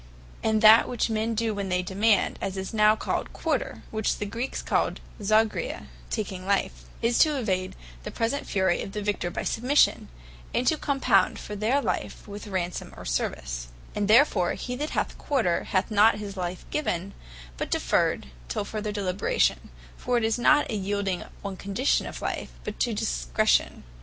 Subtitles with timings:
[0.41, 4.25] And that men do, when they demand (as it is now called) Quarter, (which the
[4.25, 6.71] Greeks called Zogria, taking alive,)
[7.03, 10.09] is to evade the present fury of the Victor, by Submission,
[10.55, 15.19] and to compound for their life, with Ransome, or Service: and therefore he that hath
[15.19, 17.13] Quarter, hath not his life given,
[17.55, 22.49] but deferred till farther deliberation; For it is not an yeelding on condition of life,
[22.63, 23.83] but to discretion.